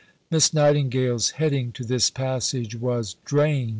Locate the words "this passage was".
1.83-3.17